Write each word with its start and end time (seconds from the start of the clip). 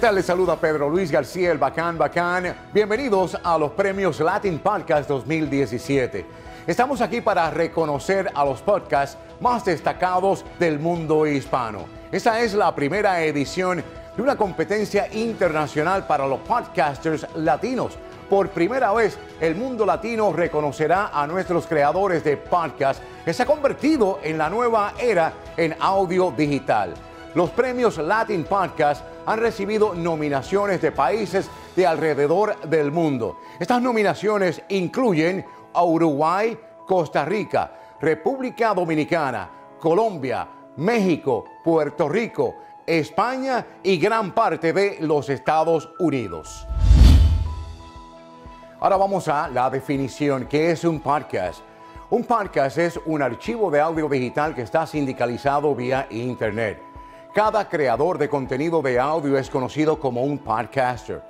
¿Qué 0.00 0.06
tal? 0.06 0.14
Les 0.14 0.24
saluda 0.24 0.56
Pedro 0.56 0.88
Luis 0.88 1.10
García, 1.10 1.52
el 1.52 1.58
Bacán 1.58 1.98
Bacán. 1.98 2.56
Bienvenidos 2.72 3.36
a 3.44 3.58
los 3.58 3.72
premios 3.72 4.18
Latin 4.18 4.58
Podcast 4.58 5.06
2017. 5.06 6.24
Estamos 6.66 7.02
aquí 7.02 7.20
para 7.20 7.50
reconocer 7.50 8.30
a 8.34 8.42
los 8.46 8.62
podcasts 8.62 9.18
más 9.42 9.62
destacados 9.66 10.42
del 10.58 10.78
mundo 10.78 11.26
hispano. 11.26 11.84
Esta 12.10 12.40
es 12.40 12.54
la 12.54 12.74
primera 12.74 13.22
edición 13.22 13.84
de 14.16 14.22
una 14.22 14.36
competencia 14.36 15.06
internacional 15.12 16.06
para 16.06 16.26
los 16.26 16.40
podcasters 16.40 17.26
latinos. 17.34 17.98
Por 18.30 18.48
primera 18.48 18.94
vez, 18.94 19.18
el 19.38 19.54
mundo 19.54 19.84
latino 19.84 20.32
reconocerá 20.32 21.10
a 21.12 21.26
nuestros 21.26 21.66
creadores 21.66 22.24
de 22.24 22.38
podcast 22.38 23.02
que 23.22 23.34
se 23.34 23.42
ha 23.42 23.46
convertido 23.46 24.18
en 24.22 24.38
la 24.38 24.48
nueva 24.48 24.94
era 24.98 25.34
en 25.58 25.76
audio 25.78 26.30
digital. 26.34 26.94
Los 27.34 27.50
premios 27.50 27.96
Latin 27.98 28.42
Podcast 28.42 29.04
han 29.24 29.38
recibido 29.38 29.94
nominaciones 29.94 30.82
de 30.82 30.90
países 30.90 31.48
de 31.76 31.86
alrededor 31.86 32.60
del 32.62 32.90
mundo. 32.90 33.38
Estas 33.60 33.80
nominaciones 33.80 34.62
incluyen 34.68 35.44
a 35.72 35.84
Uruguay, 35.84 36.58
Costa 36.88 37.24
Rica, 37.24 37.72
República 38.00 38.74
Dominicana, 38.74 39.48
Colombia, 39.78 40.48
México, 40.78 41.44
Puerto 41.62 42.08
Rico, 42.08 42.56
España 42.84 43.64
y 43.84 43.96
gran 43.98 44.32
parte 44.32 44.72
de 44.72 44.98
los 45.00 45.28
Estados 45.28 45.88
Unidos. 46.00 46.66
Ahora 48.80 48.96
vamos 48.96 49.28
a 49.28 49.46
la 49.46 49.70
definición. 49.70 50.46
¿Qué 50.46 50.72
es 50.72 50.82
un 50.82 50.98
podcast? 50.98 51.60
Un 52.10 52.24
podcast 52.24 52.76
es 52.78 52.98
un 53.06 53.22
archivo 53.22 53.70
de 53.70 53.78
audio 53.78 54.08
digital 54.08 54.52
que 54.52 54.62
está 54.62 54.84
sindicalizado 54.84 55.76
vía 55.76 56.08
Internet. 56.10 56.89
Cada 57.32 57.68
creador 57.68 58.18
de 58.18 58.28
contenido 58.28 58.82
de 58.82 58.98
audio 58.98 59.38
es 59.38 59.48
conocido 59.48 60.00
como 60.00 60.24
un 60.24 60.38
podcaster. 60.38 61.22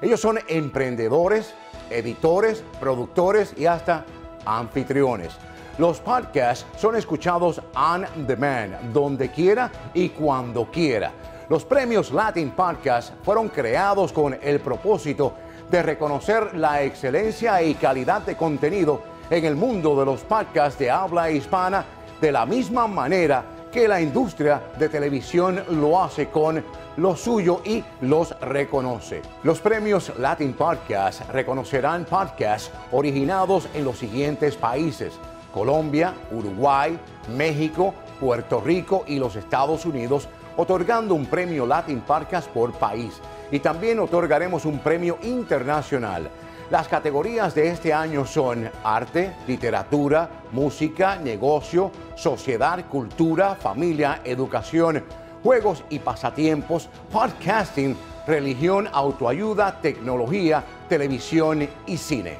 Ellos 0.00 0.20
son 0.20 0.38
emprendedores, 0.46 1.52
editores, 1.90 2.62
productores 2.78 3.54
y 3.56 3.66
hasta 3.66 4.04
anfitriones. 4.46 5.32
Los 5.76 5.98
podcasts 5.98 6.64
son 6.78 6.94
escuchados 6.94 7.60
on 7.74 8.06
demand, 8.24 8.92
donde 8.92 9.32
quiera 9.32 9.68
y 9.94 10.10
cuando 10.10 10.70
quiera. 10.70 11.10
Los 11.48 11.64
premios 11.64 12.12
Latin 12.12 12.52
Podcast 12.52 13.14
fueron 13.24 13.48
creados 13.48 14.12
con 14.12 14.38
el 14.40 14.60
propósito 14.60 15.34
de 15.68 15.82
reconocer 15.82 16.56
la 16.56 16.84
excelencia 16.84 17.60
y 17.64 17.74
calidad 17.74 18.22
de 18.22 18.36
contenido 18.36 19.02
en 19.28 19.44
el 19.44 19.56
mundo 19.56 19.98
de 19.98 20.04
los 20.04 20.20
podcasts 20.20 20.78
de 20.78 20.88
habla 20.88 21.32
hispana 21.32 21.84
de 22.20 22.30
la 22.30 22.46
misma 22.46 22.86
manera 22.86 23.57
que 23.70 23.88
la 23.88 24.00
industria 24.00 24.62
de 24.78 24.88
televisión 24.88 25.62
lo 25.70 26.02
hace 26.02 26.28
con 26.28 26.64
lo 26.96 27.16
suyo 27.16 27.60
y 27.64 27.84
los 28.00 28.38
reconoce. 28.40 29.22
Los 29.42 29.60
premios 29.60 30.12
Latin 30.18 30.54
Podcast 30.54 31.28
reconocerán 31.30 32.04
podcasts 32.04 32.70
originados 32.92 33.68
en 33.74 33.84
los 33.84 33.98
siguientes 33.98 34.56
países. 34.56 35.14
Colombia, 35.52 36.14
Uruguay, 36.30 36.98
México, 37.36 37.94
Puerto 38.20 38.60
Rico 38.60 39.04
y 39.06 39.18
los 39.18 39.36
Estados 39.36 39.86
Unidos, 39.86 40.28
otorgando 40.56 41.14
un 41.14 41.26
premio 41.26 41.66
Latin 41.66 42.00
Podcast 42.00 42.48
por 42.48 42.72
país. 42.72 43.20
Y 43.50 43.60
también 43.60 43.98
otorgaremos 44.00 44.64
un 44.64 44.78
premio 44.78 45.18
internacional 45.22 46.28
las 46.70 46.86
categorías 46.86 47.54
de 47.54 47.68
este 47.68 47.92
año 47.92 48.26
son 48.26 48.70
arte, 48.84 49.34
literatura, 49.46 50.28
música, 50.52 51.16
negocio, 51.16 51.90
sociedad, 52.14 52.84
cultura, 52.88 53.54
familia, 53.54 54.20
educación, 54.24 55.02
juegos 55.42 55.82
y 55.88 55.98
pasatiempos, 55.98 56.88
podcasting, 57.10 57.96
religión, 58.26 58.88
autoayuda, 58.92 59.80
tecnología, 59.80 60.62
televisión 60.88 61.66
y 61.86 61.96
cine. 61.96 62.36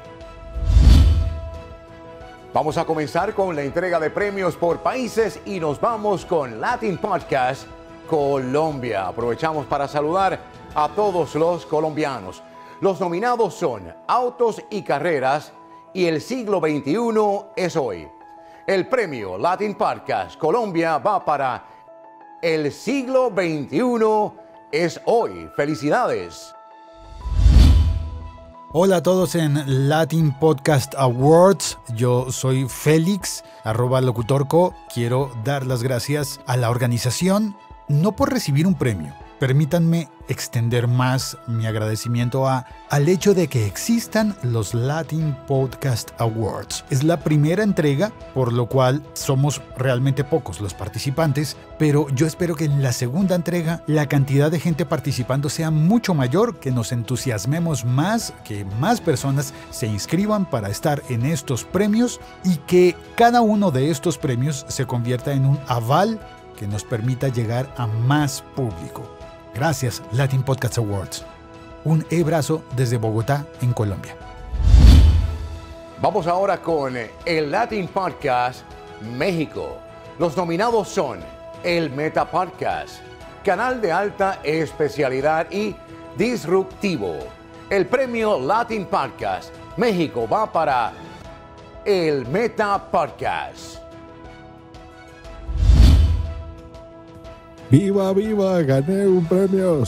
Vamos 2.52 2.76
a 2.76 2.84
comenzar 2.84 3.34
con 3.34 3.56
la 3.56 3.62
entrega 3.62 3.98
de 3.98 4.10
premios 4.10 4.56
por 4.56 4.80
países 4.80 5.40
y 5.46 5.60
nos 5.60 5.80
vamos 5.80 6.26
con 6.26 6.60
Latin 6.60 6.98
Podcast 6.98 7.66
Colombia. 8.08 9.06
Aprovechamos 9.06 9.66
para 9.66 9.88
saludar 9.88 10.38
a 10.74 10.88
todos 10.88 11.34
los 11.34 11.64
colombianos. 11.64 12.42
Los 12.80 13.00
nominados 13.00 13.54
son 13.54 13.92
Autos 14.06 14.62
y 14.70 14.82
Carreras 14.82 15.52
y 15.92 16.04
El 16.06 16.20
siglo 16.20 16.60
XXI 16.60 17.50
es 17.56 17.74
hoy. 17.74 18.06
El 18.68 18.86
premio 18.86 19.36
Latin 19.36 19.74
Podcast 19.74 20.38
Colombia 20.38 20.98
va 20.98 21.24
para 21.24 21.66
El 22.40 22.70
siglo 22.70 23.30
XXI 23.30 24.38
es 24.70 25.00
hoy. 25.06 25.50
Felicidades. 25.56 26.54
Hola 28.70 28.98
a 28.98 29.02
todos 29.02 29.34
en 29.34 29.88
Latin 29.88 30.32
Podcast 30.38 30.94
Awards. 30.96 31.78
Yo 31.96 32.30
soy 32.30 32.68
Félix, 32.68 33.42
arroba 33.64 34.00
locutorco. 34.00 34.72
Quiero 34.94 35.32
dar 35.42 35.66
las 35.66 35.82
gracias 35.82 36.40
a 36.46 36.56
la 36.56 36.70
organización, 36.70 37.56
no 37.88 38.12
por 38.12 38.30
recibir 38.30 38.68
un 38.68 38.74
premio, 38.74 39.14
permítanme 39.38 40.08
extender 40.28 40.88
más 40.88 41.38
mi 41.46 41.66
agradecimiento 41.66 42.48
al 42.48 43.08
hecho 43.08 43.34
de 43.34 43.48
que 43.48 43.66
existan 43.66 44.36
los 44.42 44.74
Latin 44.74 45.36
Podcast 45.46 46.10
Awards. 46.18 46.84
Es 46.90 47.02
la 47.02 47.20
primera 47.20 47.62
entrega, 47.62 48.12
por 48.34 48.52
lo 48.52 48.66
cual 48.66 49.02
somos 49.14 49.62
realmente 49.76 50.24
pocos 50.24 50.60
los 50.60 50.74
participantes, 50.74 51.56
pero 51.78 52.08
yo 52.10 52.26
espero 52.26 52.54
que 52.54 52.64
en 52.64 52.82
la 52.82 52.92
segunda 52.92 53.34
entrega 53.34 53.82
la 53.86 54.06
cantidad 54.06 54.50
de 54.50 54.60
gente 54.60 54.84
participando 54.84 55.48
sea 55.48 55.70
mucho 55.70 56.14
mayor, 56.14 56.58
que 56.58 56.70
nos 56.70 56.92
entusiasmemos 56.92 57.84
más, 57.84 58.34
que 58.44 58.64
más 58.78 59.00
personas 59.00 59.54
se 59.70 59.86
inscriban 59.86 60.44
para 60.48 60.68
estar 60.68 61.02
en 61.08 61.24
estos 61.24 61.64
premios 61.64 62.20
y 62.44 62.56
que 62.56 62.96
cada 63.16 63.40
uno 63.40 63.70
de 63.70 63.90
estos 63.90 64.18
premios 64.18 64.66
se 64.68 64.86
convierta 64.86 65.32
en 65.32 65.46
un 65.46 65.58
aval 65.68 66.20
que 66.58 66.66
nos 66.66 66.84
permita 66.84 67.28
llegar 67.28 67.72
a 67.76 67.86
más 67.86 68.42
público. 68.56 69.17
Gracias, 69.54 70.02
Latin 70.12 70.42
Podcast 70.42 70.78
Awards. 70.78 71.24
Un 71.84 72.04
e-brazo 72.10 72.62
desde 72.76 72.96
Bogotá, 72.96 73.46
en 73.60 73.72
Colombia. 73.72 74.16
Vamos 76.00 76.26
ahora 76.26 76.60
con 76.60 76.94
el 77.24 77.50
Latin 77.50 77.88
Podcast 77.88 78.62
México. 79.16 79.78
Los 80.18 80.36
nominados 80.36 80.88
son 80.88 81.18
el 81.64 81.90
Meta 81.90 82.30
Podcast, 82.30 83.00
Canal 83.44 83.80
de 83.80 83.90
Alta 83.90 84.40
Especialidad 84.44 85.50
y 85.50 85.74
Disruptivo. 86.16 87.16
El 87.70 87.86
premio 87.86 88.38
Latin 88.38 88.86
Podcast 88.86 89.52
México 89.76 90.28
va 90.28 90.50
para 90.52 90.92
el 91.84 92.26
Meta 92.26 92.90
Podcast. 92.90 93.77
¡Viva, 97.70 98.14
viva! 98.14 98.62
¡Gané 98.62 99.06
un 99.06 99.26
premio! 99.26 99.82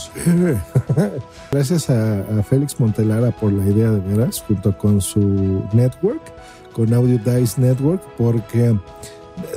Gracias 1.51 1.89
a, 1.89 2.43
Félix 2.43 2.79
Montelara 2.79 3.31
por 3.31 3.51
la 3.51 3.65
idea 3.65 3.89
de 3.89 3.99
veras, 3.99 4.43
junto 4.47 4.77
con 4.77 5.01
su 5.01 5.63
network, 5.73 6.21
con 6.73 6.93
Audio 6.93 7.17
Dice 7.17 7.59
Network, 7.59 8.03
porque 8.17 8.77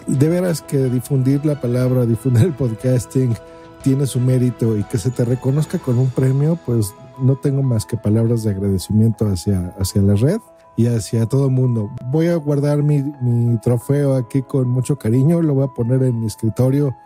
de 0.07 0.29
veras 0.29 0.63
que 0.63 0.79
difundir 0.85 1.45
la 1.45 1.61
palabra, 1.61 2.07
difundir 2.07 2.45
el 2.45 2.55
podcasting 2.55 3.35
tiene 3.83 4.07
su 4.07 4.21
mérito 4.21 4.79
y 4.79 4.85
que 4.85 4.97
se 4.97 5.11
te 5.11 5.27
reconozca 5.27 5.79
con 5.79 5.99
un 5.99 6.09
premio, 6.09 6.59
pues 6.65 6.95
no 7.19 7.37
tengo 7.37 7.63
más 7.63 7.85
que 7.85 7.99
palabras 7.99 8.43
de 8.43 8.53
agradecimiento 8.53 9.27
hacia, 9.27 9.75
hacia 9.79 10.01
la 10.01 10.15
red 10.15 10.41
y 10.77 10.87
hacia 10.87 11.27
todo 11.27 11.47
el 11.47 11.53
mundo. 11.53 11.91
Voy 12.07 12.29
a 12.29 12.37
guardar 12.37 12.83
mi, 12.83 13.03
mi 13.21 13.59
trofeo 13.59 14.15
aquí 14.15 14.41
con 14.41 14.71
mucho 14.71 14.97
cariño, 14.97 15.43
lo 15.43 15.53
voy 15.53 15.65
a 15.65 15.75
poner 15.75 16.03
en 16.05 16.21
mi 16.21 16.27
escritorio 16.27 16.97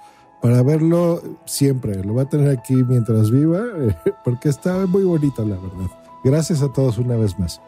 para 0.40 0.62
verlo 0.62 1.20
siempre. 1.44 2.02
Lo 2.05 2.14
voy 2.14 2.23
a 2.23 2.29
tener 2.29 2.56
aquí 2.56 2.75
mientras 2.75 3.31
viva, 3.31 3.62
porque 4.25 4.49
está 4.49 4.87
muy 4.87 5.05
bonito, 5.05 5.44
la 5.44 5.56
verdad. 5.56 5.90
Gracias 6.25 6.62
a 6.62 6.73
todos 6.73 6.99
una 6.99 7.17
vez 7.17 7.38
más. 7.38 7.61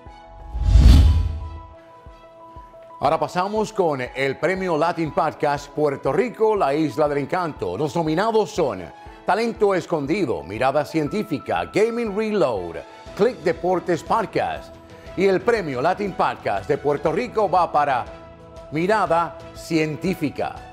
Ahora 3.03 3.19
pasamos 3.19 3.73
con 3.73 4.03
el 4.03 4.37
premio 4.39 4.77
Latin 4.77 5.13
Podcast 5.13 5.71
Puerto 5.71 6.13
Rico, 6.13 6.55
la 6.55 6.75
isla 6.75 7.09
del 7.09 7.19
encanto. 7.19 7.79
Los 7.79 7.97
nominados 7.97 8.51
son 8.51 8.83
Talento 9.25 9.75
Escondido, 9.75 10.43
Mirada 10.43 10.85
Científica, 10.85 11.71
Gaming 11.73 12.15
Reload, 12.15 12.77
Click 13.17 13.39
Deportes 13.39 14.03
Podcast. 14.03 14.75
Y 15.17 15.25
el 15.25 15.41
premio 15.41 15.81
Latin 15.81 16.13
Podcast 16.13 16.69
de 16.69 16.77
Puerto 16.77 17.11
Rico 17.11 17.51
va 17.51 17.73
para 17.73 18.05
Mirada 18.71 19.39
Científica. 19.55 20.70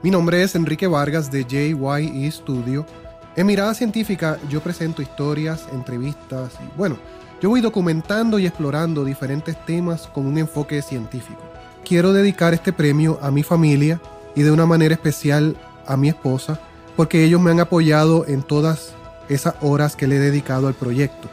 Mi 0.00 0.12
nombre 0.12 0.44
es 0.44 0.54
Enrique 0.54 0.86
Vargas 0.86 1.28
de 1.28 1.44
JYE 1.44 2.30
Studio. 2.30 2.86
En 3.34 3.46
Mirada 3.48 3.74
Científica 3.74 4.38
yo 4.48 4.60
presento 4.60 5.02
historias, 5.02 5.66
entrevistas 5.72 6.52
y 6.64 6.78
bueno, 6.78 6.96
yo 7.40 7.48
voy 7.48 7.60
documentando 7.60 8.38
y 8.38 8.46
explorando 8.46 9.04
diferentes 9.04 9.56
temas 9.66 10.06
con 10.06 10.26
un 10.26 10.38
enfoque 10.38 10.82
científico. 10.82 11.40
Quiero 11.84 12.12
dedicar 12.12 12.54
este 12.54 12.72
premio 12.72 13.18
a 13.22 13.32
mi 13.32 13.42
familia 13.42 14.00
y 14.36 14.42
de 14.42 14.52
una 14.52 14.66
manera 14.66 14.94
especial 14.94 15.56
a 15.84 15.96
mi 15.96 16.08
esposa, 16.10 16.60
porque 16.94 17.24
ellos 17.24 17.40
me 17.40 17.50
han 17.50 17.58
apoyado 17.58 18.24
en 18.28 18.44
todas 18.44 18.92
esas 19.28 19.56
horas 19.62 19.96
que 19.96 20.06
le 20.06 20.16
he 20.16 20.20
dedicado 20.20 20.68
al 20.68 20.74
proyecto. 20.74 21.28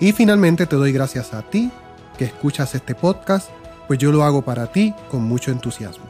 Y 0.00 0.12
finalmente 0.12 0.64
te 0.64 0.76
doy 0.76 0.92
gracias 0.92 1.34
a 1.34 1.42
ti 1.42 1.70
que 2.16 2.24
escuchas 2.24 2.74
este 2.74 2.94
podcast, 2.94 3.50
pues 3.86 3.98
yo 3.98 4.12
lo 4.12 4.24
hago 4.24 4.40
para 4.40 4.72
ti 4.72 4.94
con 5.10 5.24
mucho 5.24 5.50
entusiasmo. 5.50 6.06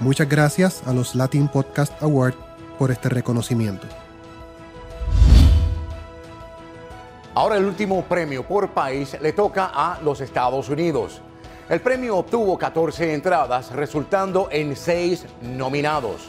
Muchas 0.00 0.28
gracias 0.28 0.82
a 0.86 0.92
los 0.92 1.14
Latin 1.14 1.48
Podcast 1.48 2.02
Award 2.02 2.34
por 2.78 2.90
este 2.90 3.08
reconocimiento. 3.08 3.86
Ahora 7.34 7.56
el 7.56 7.64
último 7.64 8.02
premio 8.02 8.42
por 8.42 8.70
país 8.70 9.16
le 9.20 9.32
toca 9.32 9.70
a 9.72 10.00
los 10.02 10.20
Estados 10.20 10.68
Unidos. 10.68 11.20
El 11.68 11.80
premio 11.80 12.18
obtuvo 12.18 12.58
14 12.58 13.14
entradas, 13.14 13.70
resultando 13.72 14.48
en 14.50 14.76
6 14.76 15.26
nominados. 15.42 16.22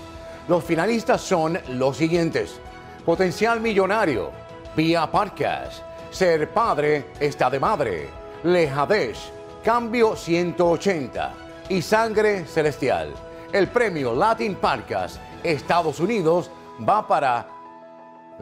Los 0.47 0.63
finalistas 0.63 1.21
son 1.21 1.59
los 1.69 1.97
siguientes. 1.97 2.59
Potencial 3.03 3.62
Millonario, 3.62 4.31
Vía 4.75 5.09
Podcast, 5.12 5.81
Ser 6.12 6.50
Padre 6.51 7.07
está 7.19 7.50
de 7.50 7.59
Madre, 7.59 8.09
Lejadesh, 8.44 9.31
Cambio 9.63 10.15
180 10.15 11.33
y 11.69 11.81
Sangre 11.81 12.45
Celestial. 12.45 13.25
El 13.55 13.69
premio 13.69 14.13
Latin 14.13 14.55
Podcast 14.55 15.15
Estados 15.41 16.01
Unidos 16.01 16.51
va 16.85 17.07
para 17.07 17.47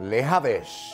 Lejadesh. 0.00 0.92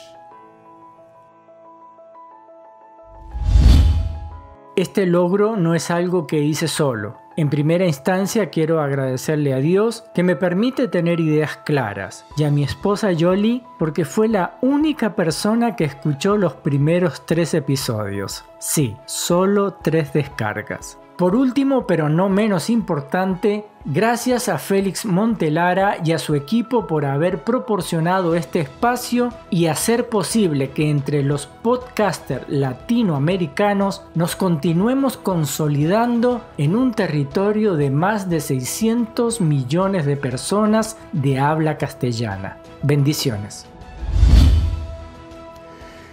Este 4.75 5.07
logro 5.07 5.57
no 5.57 5.73
es 5.73 5.89
algo 5.89 6.27
que 6.27 6.37
hice 6.37 6.67
solo. 6.67 7.17
En 7.35 7.49
primera 7.49 7.87
instancia 7.87 8.51
quiero 8.51 8.79
agradecerle 8.79 9.55
a 9.55 9.57
Dios 9.57 10.03
que 10.13 10.21
me 10.21 10.35
permite 10.35 10.87
tener 10.87 11.19
ideas 11.19 11.57
claras 11.65 12.23
y 12.37 12.43
a 12.43 12.51
mi 12.51 12.63
esposa 12.63 13.11
Yoli 13.13 13.63
porque 13.79 14.05
fue 14.05 14.27
la 14.27 14.59
única 14.61 15.15
persona 15.15 15.75
que 15.75 15.85
escuchó 15.85 16.37
los 16.37 16.53
primeros 16.53 17.25
tres 17.25 17.55
episodios. 17.55 18.45
Sí, 18.59 18.95
solo 19.07 19.73
tres 19.81 20.13
descargas. 20.13 20.99
Por 21.21 21.35
último, 21.35 21.85
pero 21.85 22.09
no 22.09 22.29
menos 22.29 22.71
importante, 22.71 23.67
gracias 23.85 24.49
a 24.49 24.57
Félix 24.57 25.05
Montelara 25.05 25.97
y 26.03 26.13
a 26.13 26.17
su 26.17 26.33
equipo 26.33 26.87
por 26.87 27.05
haber 27.05 27.43
proporcionado 27.43 28.33
este 28.33 28.61
espacio 28.61 29.29
y 29.51 29.67
hacer 29.67 30.09
posible 30.09 30.71
que 30.71 30.89
entre 30.89 31.21
los 31.21 31.45
podcasters 31.45 32.49
latinoamericanos 32.49 34.01
nos 34.15 34.35
continuemos 34.35 35.15
consolidando 35.15 36.41
en 36.57 36.75
un 36.75 36.91
territorio 36.91 37.75
de 37.75 37.91
más 37.91 38.27
de 38.27 38.39
600 38.39 39.41
millones 39.41 40.07
de 40.07 40.17
personas 40.17 40.97
de 41.11 41.37
habla 41.37 41.77
castellana. 41.77 42.57
Bendiciones. 42.81 43.67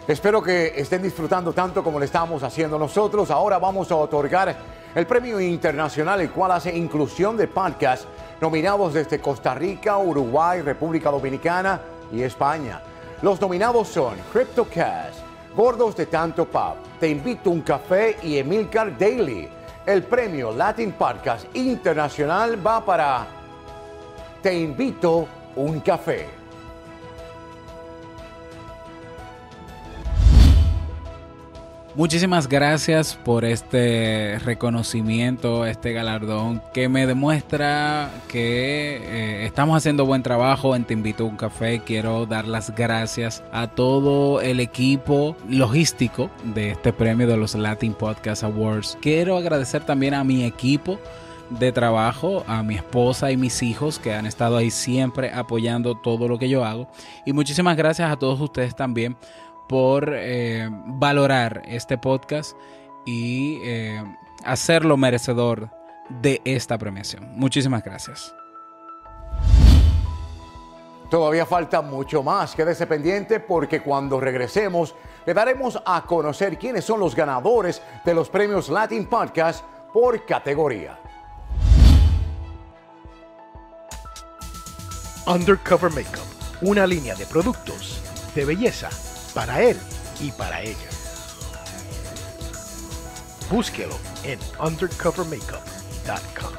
Espero 0.08 0.42
que 0.42 0.72
estén 0.74 1.02
disfrutando 1.02 1.52
tanto 1.52 1.84
como 1.84 1.98
lo 1.98 2.04
estamos 2.06 2.42
haciendo 2.42 2.78
nosotros. 2.78 3.30
Ahora 3.30 3.58
vamos 3.58 3.92
a 3.92 3.96
otorgar 3.96 4.56
el 4.94 5.06
premio 5.06 5.38
internacional, 5.38 6.22
el 6.22 6.30
cual 6.30 6.52
hace 6.52 6.74
inclusión 6.74 7.36
de 7.36 7.46
podcasts 7.46 8.08
nominados 8.40 8.94
desde 8.94 9.18
Costa 9.20 9.52
Rica, 9.54 9.98
Uruguay, 9.98 10.62
República 10.62 11.10
Dominicana 11.10 11.82
y 12.10 12.22
España. 12.22 12.80
Los 13.20 13.38
nominados 13.38 13.88
son 13.88 14.14
CryptoCast, 14.32 15.18
Gordos 15.54 15.94
de 15.94 16.06
Tanto 16.06 16.46
Pop, 16.46 16.76
Te 16.98 17.10
Invito 17.10 17.50
a 17.50 17.52
un 17.52 17.60
Café 17.60 18.16
y 18.22 18.38
Emilcar 18.38 18.96
Daily. 18.96 19.46
El 19.84 20.04
premio 20.04 20.52
Latin 20.52 20.92
Podcast 20.92 21.54
Internacional 21.54 22.66
va 22.66 22.82
para 22.82 23.26
Te 24.40 24.58
Invito 24.58 25.28
un 25.54 25.80
Café. 25.80 26.37
Muchísimas 31.98 32.48
gracias 32.48 33.16
por 33.24 33.44
este 33.44 34.38
reconocimiento, 34.44 35.66
este 35.66 35.92
galardón 35.92 36.62
que 36.72 36.88
me 36.88 37.08
demuestra 37.08 38.08
que 38.28 38.98
eh, 39.02 39.44
estamos 39.44 39.76
haciendo 39.76 40.06
buen 40.06 40.22
trabajo 40.22 40.76
en 40.76 40.84
Te 40.84 40.92
Invito 40.92 41.24
a 41.24 41.26
un 41.26 41.36
Café. 41.36 41.82
Quiero 41.84 42.24
dar 42.24 42.46
las 42.46 42.72
gracias 42.72 43.42
a 43.50 43.66
todo 43.66 44.40
el 44.40 44.60
equipo 44.60 45.36
logístico 45.48 46.30
de 46.44 46.70
este 46.70 46.92
premio 46.92 47.26
de 47.26 47.36
los 47.36 47.56
Latin 47.56 47.94
Podcast 47.94 48.44
Awards. 48.44 48.96
Quiero 49.02 49.36
agradecer 49.36 49.84
también 49.84 50.14
a 50.14 50.22
mi 50.22 50.44
equipo 50.44 51.00
de 51.50 51.72
trabajo, 51.72 52.44
a 52.46 52.62
mi 52.62 52.76
esposa 52.76 53.32
y 53.32 53.36
mis 53.36 53.60
hijos 53.62 53.98
que 53.98 54.14
han 54.14 54.26
estado 54.26 54.56
ahí 54.56 54.70
siempre 54.70 55.32
apoyando 55.32 55.96
todo 55.96 56.28
lo 56.28 56.38
que 56.38 56.48
yo 56.48 56.64
hago. 56.64 56.88
Y 57.26 57.32
muchísimas 57.32 57.76
gracias 57.76 58.08
a 58.08 58.16
todos 58.16 58.40
ustedes 58.40 58.76
también 58.76 59.16
por 59.68 60.10
eh, 60.12 60.68
valorar 60.70 61.62
este 61.66 61.98
podcast 61.98 62.56
y 63.06 63.60
eh, 63.62 64.02
hacerlo 64.44 64.96
merecedor 64.96 65.70
de 66.08 66.40
esta 66.44 66.78
premiación. 66.78 67.28
Muchísimas 67.36 67.84
gracias. 67.84 68.34
Todavía 71.10 71.46
falta 71.46 71.80
mucho 71.80 72.22
más. 72.22 72.54
Quédese 72.54 72.86
pendiente 72.86 73.40
porque 73.40 73.80
cuando 73.80 74.20
regresemos 74.20 74.94
le 75.24 75.34
daremos 75.34 75.80
a 75.84 76.04
conocer 76.04 76.58
quiénes 76.58 76.84
son 76.84 77.00
los 77.00 77.14
ganadores 77.14 77.82
de 78.04 78.14
los 78.14 78.28
premios 78.28 78.68
Latin 78.68 79.06
Podcast 79.06 79.64
por 79.92 80.24
categoría. 80.26 80.98
Undercover 85.26 85.90
Makeup, 85.90 86.24
una 86.62 86.86
línea 86.86 87.14
de 87.14 87.26
productos 87.26 88.02
de 88.34 88.44
belleza 88.46 88.88
para 89.38 89.62
él 89.62 89.78
y 90.20 90.32
para 90.32 90.60
ella. 90.62 90.90
Búsquelo 93.48 93.96
en 94.24 94.36
undercovermakeup.com. 94.58 96.54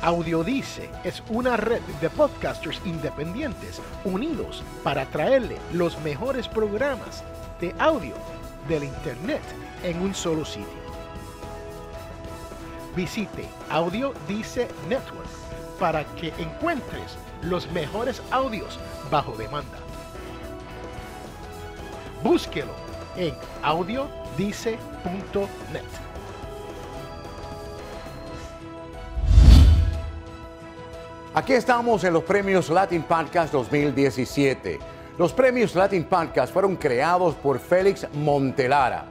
Audiodice 0.00 0.88
es 1.02 1.24
una 1.28 1.56
red 1.56 1.80
de 2.00 2.08
podcasters 2.08 2.80
independientes 2.84 3.80
unidos 4.04 4.62
para 4.84 5.04
traerle 5.06 5.56
los 5.72 5.98
mejores 6.02 6.46
programas 6.46 7.24
de 7.60 7.74
audio 7.80 8.14
del 8.68 8.84
Internet 8.84 9.42
en 9.82 10.02
un 10.02 10.14
solo 10.14 10.44
sitio. 10.44 10.86
Visite 12.94 13.48
Audiodice 13.70 14.68
Network 14.88 15.26
para 15.80 16.04
que 16.14 16.28
encuentres 16.38 17.18
los 17.42 17.70
mejores 17.72 18.22
audios 18.30 18.78
bajo 19.10 19.32
demanda. 19.36 19.78
Búsquelo 22.22 22.72
en 23.16 23.34
audiodice.net. 23.62 24.78
Aquí 31.34 31.52
estamos 31.52 32.02
en 32.04 32.14
los 32.14 32.22
premios 32.22 32.70
Latin 32.70 33.02
Podcast 33.02 33.52
2017. 33.52 34.78
Los 35.18 35.32
premios 35.34 35.74
Latin 35.74 36.04
Podcast 36.04 36.52
fueron 36.52 36.76
creados 36.76 37.34
por 37.34 37.58
Félix 37.58 38.06
Montelara. 38.14 39.04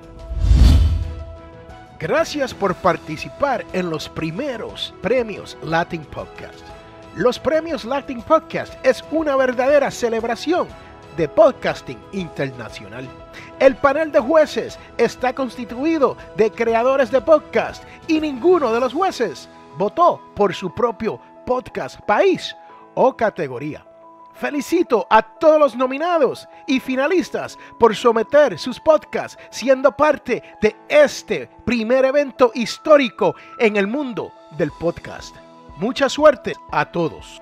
Gracias 2.00 2.54
por 2.54 2.76
participar 2.76 3.64
en 3.74 3.90
los 3.90 4.10
primeros 4.10 4.94
premios 5.02 5.58
Latin 5.64 6.04
Podcast. 6.04 6.75
Los 7.16 7.40
premios 7.40 7.86
Latin 7.86 8.22
Podcast 8.22 8.74
es 8.86 9.02
una 9.10 9.38
verdadera 9.38 9.90
celebración 9.90 10.68
de 11.16 11.30
podcasting 11.30 11.98
internacional. 12.12 13.08
El 13.58 13.78
panel 13.78 14.12
de 14.12 14.20
jueces 14.20 14.78
está 14.98 15.34
constituido 15.34 16.18
de 16.36 16.52
creadores 16.52 17.12
de 17.12 17.22
podcast 17.22 17.86
y 18.10 18.20
ninguno 18.20 18.74
de 18.74 18.82
los 18.82 18.94
jueces 18.94 19.48
votó 19.78 20.22
por 20.36 20.54
su 20.54 20.76
propio 20.76 21.22
podcast 21.46 22.02
país 22.02 22.54
o 22.96 23.16
categoría. 23.16 23.88
Felicito 24.34 25.08
a 25.10 25.22
todos 25.22 25.58
los 25.58 25.76
nominados 25.78 26.50
y 26.68 26.82
finalistas 26.82 27.58
por 27.80 27.96
someter 27.96 28.60
sus 28.60 28.78
podcasts 28.78 29.42
siendo 29.52 29.94
parte 29.94 30.44
de 30.62 30.76
este 30.90 31.50
primer 31.64 32.04
evento 32.04 32.52
histórico 32.54 33.36
en 33.58 33.78
el 33.78 33.88
mundo 33.88 34.34
del 34.58 34.70
podcast. 34.72 35.45
Mucha 35.78 36.08
suerte 36.08 36.54
a 36.72 36.90
todos. 36.90 37.42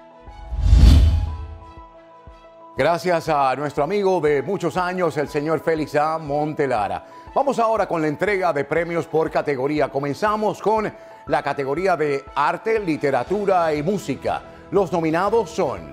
Gracias 2.76 3.30
a 3.30 3.56
nuestro 3.56 3.84
amigo 3.84 4.20
de 4.20 4.42
muchos 4.42 4.76
años, 4.76 5.16
el 5.18 5.28
señor 5.28 5.60
Félix 5.60 5.94
A. 5.94 6.18
Montelara. 6.18 7.06
Vamos 7.36 7.60
ahora 7.60 7.88
con 7.88 8.02
la 8.02 8.08
entrega 8.08 8.52
de 8.52 8.66
premios 8.66 9.06
por 9.06 9.30
categoría. 9.30 9.90
Comenzamos 9.90 10.60
con 10.64 10.92
la 11.28 11.44
categoría 11.44 11.96
de 11.96 12.26
arte, 12.34 12.80
literatura 12.80 13.72
y 13.72 13.84
música. 13.84 14.42
Los 14.72 14.92
nominados 14.92 15.52
son 15.52 15.92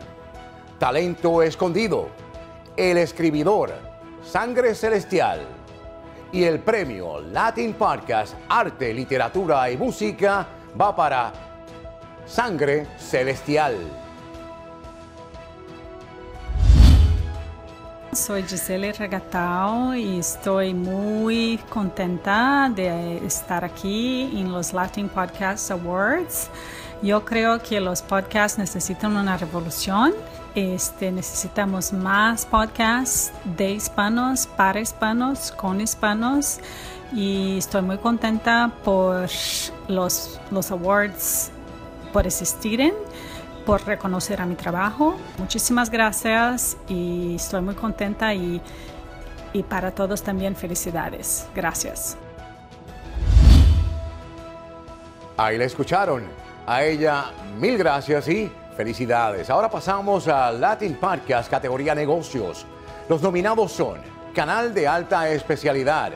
Talento 0.78 1.42
Escondido, 1.42 2.09
El 2.75 2.97
Escribidor, 2.97 3.70
Sangre 4.25 4.75
Celestial 4.75 5.40
y 6.32 6.44
el 6.44 6.61
premio 6.61 7.20
Latin 7.20 7.75
Podcast 7.75 8.35
Arte, 8.49 8.94
Literatura 8.94 9.70
y 9.70 9.76
Música 9.76 10.47
va 10.80 10.97
para 10.97 11.50
Sangre 12.31 12.87
Celestial. 12.97 13.75
Soy 18.13 18.45
Gisele 18.45 18.93
Regatao 18.93 19.97
y 19.97 20.21
estoy 20.21 20.73
muy 20.73 21.59
contenta 21.69 22.71
de 22.73 23.17
estar 23.27 23.65
aquí 23.65 24.31
en 24.39 24.53
los 24.53 24.73
Latin 24.73 25.09
Podcast 25.09 25.73
Awards. 25.73 26.49
Yo 27.03 27.25
creo 27.25 27.61
que 27.61 27.81
los 27.81 28.01
podcasts 28.01 28.59
necesitan 28.59 29.17
una 29.17 29.37
revolución. 29.37 30.13
Este, 30.55 31.11
necesitamos 31.11 31.93
más 31.93 32.47
podcasts 32.47 33.33
de 33.57 33.73
hispanos, 33.73 34.47
para 34.47 34.79
hispanos, 34.79 35.51
con 35.51 35.81
hispanos. 35.81 36.61
Y 37.13 37.59
estoy 37.59 37.83
muy 37.83 37.99
contenta 37.99 38.71
por 38.85 39.29
los, 39.89 40.41
los 40.53 40.71
awards, 40.71 41.51
por 42.12 42.26
existir 42.26 42.95
por 43.67 43.87
reconocer 43.87 44.40
a 44.40 44.47
mi 44.47 44.55
trabajo. 44.55 45.17
Muchísimas 45.38 45.90
gracias 45.90 46.76
y 46.88 47.37
estoy 47.37 47.61
muy 47.61 47.75
contenta 47.75 48.35
y, 48.35 48.61
y 49.52 49.62
para 49.62 49.90
todos 49.93 50.23
también 50.23 50.57
felicidades. 50.57 51.47
Gracias. 51.55 52.17
Ahí 55.37 55.57
la 55.57 55.64
escucharon. 55.64 56.25
A 56.67 56.85
ella 56.85 57.33
mil 57.59 57.79
gracias 57.79 58.29
y 58.29 58.50
felicidades. 58.76 59.50
Ahora 59.50 59.71
pasamos 59.71 60.29
a 60.29 60.52
Latin 60.52 60.95
Podcast 60.95 61.50
categoría 61.50 61.95
negocios. 61.95 62.67
Los 63.09 63.23
nominados 63.23 63.73
son 63.73 63.99
Canal 64.35 64.73
de 64.73 64.87
Alta 64.87 65.31
Especialidad, 65.31 66.12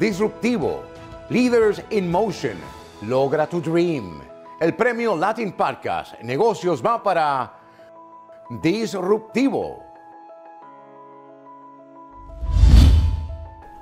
Disruptivo, 0.00 0.82
Leaders 1.28 1.82
in 1.90 2.10
Motion, 2.10 2.56
Logra 3.02 3.46
tu 3.46 3.60
Dream. 3.60 4.33
El 4.60 4.74
premio 4.74 5.16
Latin 5.16 5.52
Podcast 5.52 6.20
Negocios 6.22 6.80
va 6.84 7.02
para 7.02 7.54
Disruptivo. 8.62 9.82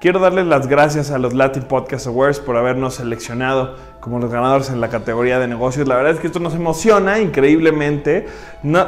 Quiero 0.00 0.19
darles 0.19 0.47
las 0.47 0.67
gracias 0.67 1.11
a 1.11 1.19
los 1.19 1.35
Latin 1.35 1.64
Podcast 1.64 2.07
Awards 2.07 2.41
por 2.41 2.57
habernos 2.57 2.95
seleccionado 2.95 3.76
como 4.02 4.18
los 4.18 4.32
ganadores 4.32 4.68
en 4.68 4.80
la 4.80 4.88
categoría 4.88 5.38
de 5.38 5.47
negocios. 5.47 5.87
La 5.87 5.94
verdad 5.94 6.14
es 6.14 6.18
que 6.18 6.26
esto 6.26 6.40
nos 6.40 6.56
emociona 6.56 7.21
increíblemente. 7.21 8.26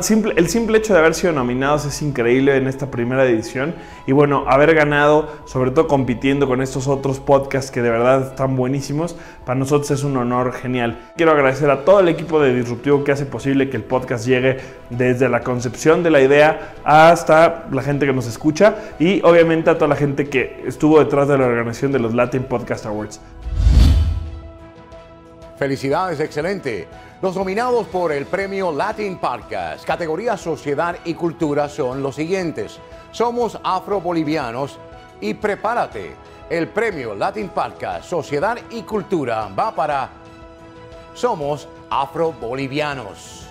simple, 0.00 0.34
el 0.36 0.48
simple 0.48 0.78
hecho 0.78 0.92
de 0.92 0.98
haber 0.98 1.14
sido 1.14 1.32
nominados 1.32 1.84
es 1.84 2.02
increíble 2.02 2.56
en 2.56 2.66
esta 2.66 2.90
primera 2.90 3.24
edición. 3.24 3.76
Y 4.08 4.12
bueno, 4.12 4.44
haber 4.48 4.74
ganado, 4.74 5.28
sobre 5.44 5.70
todo 5.70 5.86
compitiendo 5.86 6.48
con 6.48 6.60
estos 6.60 6.88
otros 6.88 7.20
podcasts 7.20 7.70
que 7.70 7.80
de 7.80 7.90
verdad 7.90 8.30
están 8.30 8.56
buenísimos, 8.56 9.14
para 9.46 9.56
nosotros 9.56 9.92
es 9.92 10.02
un 10.02 10.16
honor 10.16 10.52
genial. 10.52 10.98
Quiero 11.16 11.30
agradecer 11.30 11.70
a 11.70 11.84
todo 11.84 12.00
el 12.00 12.08
equipo 12.08 12.40
de 12.40 12.52
Disruptivo 12.52 13.04
que 13.04 13.12
hace 13.12 13.24
posible 13.24 13.70
que 13.70 13.76
el 13.76 13.84
podcast 13.84 14.26
llegue 14.26 14.56
desde 14.90 15.28
la 15.28 15.42
concepción 15.42 16.02
de 16.02 16.10
la 16.10 16.22
idea 16.22 16.74
hasta 16.82 17.66
la 17.70 17.82
gente 17.82 18.04
que 18.04 18.12
nos 18.12 18.26
escucha 18.26 18.74
y 18.98 19.22
obviamente 19.22 19.70
a 19.70 19.74
toda 19.74 19.86
la 19.86 19.96
gente 19.96 20.28
que 20.28 20.64
estuvo 20.66 20.98
detrás 20.98 21.28
de 21.28 21.38
la 21.38 21.46
organización 21.46 21.92
de 21.92 22.00
los 22.00 22.14
Latin 22.14 22.42
Podcast 22.42 22.84
Awards. 22.86 23.20
Felicidades, 25.64 26.20
excelente. 26.20 26.86
Los 27.22 27.36
nominados 27.36 27.86
por 27.86 28.12
el 28.12 28.26
premio 28.26 28.70
Latin 28.70 29.16
Podcast, 29.16 29.82
categoría 29.86 30.36
Sociedad 30.36 30.94
y 31.06 31.14
Cultura, 31.14 31.70
son 31.70 32.02
los 32.02 32.16
siguientes. 32.16 32.78
Somos 33.12 33.58
afro-bolivianos 33.64 34.78
y 35.22 35.32
prepárate. 35.32 36.16
El 36.50 36.68
premio 36.68 37.14
Latin 37.14 37.48
Podcast, 37.48 38.04
Sociedad 38.10 38.58
y 38.68 38.82
Cultura 38.82 39.48
va 39.58 39.74
para 39.74 40.10
Somos 41.14 41.66
afro-bolivianos. 41.88 43.43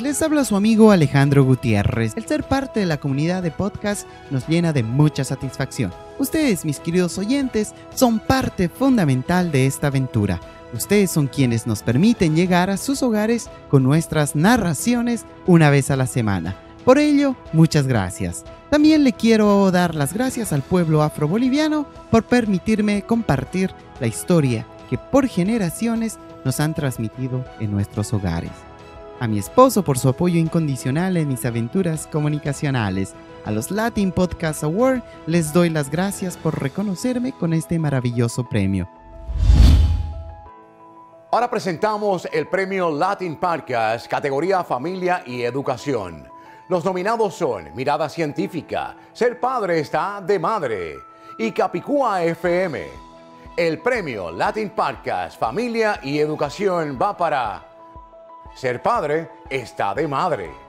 Les 0.00 0.20
habla 0.22 0.44
su 0.44 0.56
amigo 0.56 0.90
Alejandro 0.90 1.44
Gutiérrez. 1.44 2.14
El 2.16 2.26
ser 2.26 2.42
parte 2.42 2.80
de 2.80 2.86
la 2.86 2.98
comunidad 2.98 3.44
de 3.44 3.52
podcast 3.52 4.08
nos 4.28 4.48
llena 4.48 4.72
de 4.72 4.82
mucha 4.82 5.22
satisfacción. 5.22 5.92
Ustedes, 6.18 6.64
mis 6.64 6.80
queridos 6.80 7.16
oyentes, 7.16 7.74
son 7.94 8.18
parte 8.18 8.68
fundamental 8.68 9.52
de 9.52 9.66
esta 9.66 9.86
aventura. 9.86 10.40
Ustedes 10.72 11.12
son 11.12 11.28
quienes 11.28 11.68
nos 11.68 11.82
permiten 11.82 12.34
llegar 12.34 12.70
a 12.70 12.76
sus 12.76 13.04
hogares 13.04 13.48
con 13.70 13.84
nuestras 13.84 14.34
narraciones 14.34 15.24
una 15.46 15.70
vez 15.70 15.92
a 15.92 15.96
la 15.96 16.08
semana. 16.08 16.56
Por 16.84 16.98
ello, 16.98 17.36
muchas 17.52 17.86
gracias. 17.86 18.44
También 18.70 19.04
le 19.04 19.12
quiero 19.12 19.70
dar 19.70 19.94
las 19.94 20.12
gracias 20.12 20.52
al 20.52 20.62
pueblo 20.62 21.02
afroboliviano 21.02 21.86
por 22.10 22.24
permitirme 22.24 23.02
compartir 23.02 23.70
la 24.00 24.08
historia 24.08 24.66
que 24.90 24.98
por 24.98 25.28
generaciones 25.28 26.18
nos 26.44 26.58
han 26.58 26.74
transmitido 26.74 27.44
en 27.60 27.70
nuestros 27.70 28.12
hogares 28.12 28.50
a 29.24 29.28
mi 29.28 29.38
esposo 29.38 29.82
por 29.82 29.98
su 29.98 30.10
apoyo 30.10 30.38
incondicional 30.38 31.16
en 31.16 31.28
mis 31.28 31.44
aventuras 31.46 32.06
comunicacionales. 32.06 33.14
A 33.46 33.50
los 33.50 33.70
Latin 33.70 34.12
Podcast 34.12 34.62
Award 34.62 35.02
les 35.26 35.52
doy 35.52 35.70
las 35.70 35.90
gracias 35.90 36.36
por 36.36 36.60
reconocerme 36.60 37.32
con 37.32 37.54
este 37.54 37.78
maravilloso 37.78 38.46
premio. 38.46 38.86
Ahora 41.32 41.48
presentamos 41.50 42.28
el 42.32 42.46
premio 42.48 42.90
Latin 42.90 43.36
Podcast, 43.36 44.06
categoría 44.06 44.62
Familia 44.62 45.22
y 45.26 45.42
Educación. 45.42 46.28
Los 46.68 46.84
nominados 46.84 47.34
son 47.34 47.74
Mirada 47.74 48.08
Científica, 48.08 48.94
Ser 49.12 49.40
Padre 49.40 49.80
está 49.80 50.22
de 50.24 50.38
Madre 50.38 50.96
y 51.38 51.50
Capicúa 51.50 52.22
FM. 52.22 52.86
El 53.56 53.78
premio 53.78 54.30
Latin 54.30 54.70
Podcast, 54.70 55.38
Familia 55.38 55.98
y 56.02 56.18
Educación 56.18 56.98
va 57.00 57.16
para 57.16 57.73
ser 58.54 58.80
padre 58.80 59.28
está 59.50 59.94
de 59.94 60.06
madre. 60.06 60.64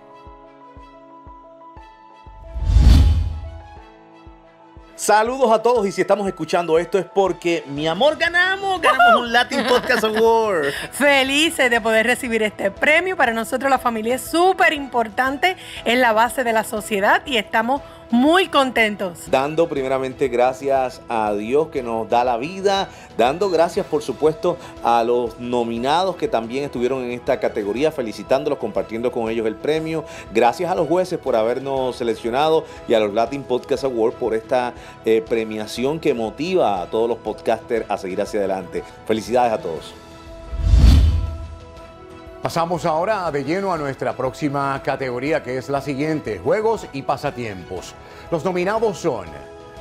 Saludos 4.96 5.52
a 5.52 5.62
todos 5.62 5.86
y 5.86 5.92
si 5.92 6.00
estamos 6.00 6.26
escuchando 6.26 6.80
esto 6.80 6.98
es 6.98 7.06
porque 7.06 7.66
mi 7.68 7.86
amor 7.86 8.16
ganamos, 8.18 8.82
ganamos 8.82 9.24
un 9.24 9.32
Latin 9.34 9.66
Podcast 9.68 10.06
Award. 10.06 10.72
Felices 10.92 11.70
de 11.70 11.82
poder 11.82 12.06
recibir 12.08 12.42
este 12.42 12.72
premio. 12.72 13.18
Para 13.18 13.34
nosotros 13.34 13.70
la 13.70 13.78
familia 13.78 14.16
es 14.16 14.22
súper 14.22 14.72
importante, 14.72 15.58
es 15.84 16.00
la 16.00 16.14
base 16.14 16.46
de 16.46 16.54
la 16.54 16.64
sociedad 16.64 17.22
y 17.26 17.36
estamos 17.36 17.82
muy 18.16 18.48
contentos. 18.48 19.30
Dando 19.30 19.68
primeramente 19.68 20.30
gracias 20.30 21.02
a 21.10 21.34
Dios 21.34 21.68
que 21.68 21.84
nos 21.84 22.10
da 22.10 22.24
la 22.24 22.38
vida, 22.38 22.90
dando 23.18 23.50
gracias 23.50 23.86
por 23.86 24.02
supuesto 24.02 24.58
a 24.84 25.04
los 25.04 25.40
nominados 25.40 26.16
que 26.16 26.28
también 26.28 26.64
estuvieron 26.64 27.04
en 27.04 27.12
esta 27.12 27.40
categoría, 27.40 27.92
felicitándolos, 27.92 28.58
compartiendo 28.58 29.12
con 29.12 29.30
ellos 29.30 29.46
el 29.46 29.56
premio. 29.56 30.06
Gracias 30.34 30.72
a 30.72 30.76
los 30.76 30.88
jueces 30.88 31.20
por 31.20 31.36
habernos 31.36 31.98
seleccionado 31.98 32.66
y 32.88 32.94
a 32.94 33.00
los 33.00 33.14
Latin 33.14 33.44
Podcast 33.44 33.84
Awards 33.84 34.18
por 34.18 34.34
esta 34.34 34.74
eh, 35.04 35.24
premiación 35.28 36.00
que 36.00 36.14
motiva 36.14 36.82
a 36.82 36.86
todos 36.88 37.10
los 37.10 37.18
podcasters 37.18 37.86
a 37.90 37.98
seguir 37.98 38.22
hacia 38.22 38.40
adelante. 38.40 38.84
Felicidades 39.06 39.52
a 39.52 39.58
todos. 39.58 40.05
Pasamos 42.46 42.86
ahora 42.86 43.32
de 43.32 43.44
lleno 43.44 43.74
a 43.74 43.78
nuestra 43.80 44.16
próxima 44.16 44.80
categoría 44.84 45.42
que 45.42 45.58
es 45.58 45.68
la 45.68 45.82
siguiente, 45.82 46.38
juegos 46.38 46.86
y 46.94 47.02
pasatiempos. 47.02 47.96
Los 48.30 48.46
nominados 48.46 49.00
son 49.00 49.26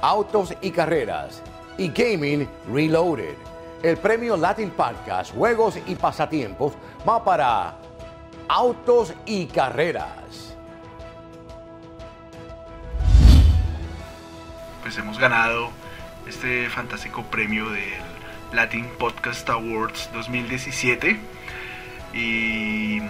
Autos 0.01 0.55
y 0.63 0.71
Carreras 0.71 1.43
y 1.77 1.91
Gaming 1.91 2.49
Reloaded. 2.73 3.35
El 3.83 3.99
premio 3.99 4.39
Latin 4.39 4.71
Podcast, 4.71 5.35
Juegos 5.35 5.79
y 5.87 5.95
Pasatiempos 5.95 6.73
va 7.07 7.23
para 7.23 7.77
Autos 8.49 9.13
y 9.27 9.45
Carreras. 9.45 10.57
Pues 14.81 14.97
hemos 14.97 15.19
ganado 15.19 15.69
este 16.27 16.71
fantástico 16.71 17.25
premio 17.25 17.69
del 17.69 18.01
Latin 18.55 18.89
Podcast 18.99 19.51
Awards 19.51 20.09
2017 20.15 21.34
y, 22.15 23.01